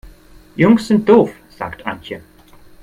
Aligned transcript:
Jungs 0.55 0.87
sind 0.87 1.07
doof, 1.07 1.29
sagt 1.59 1.85
Antje. 1.85 2.23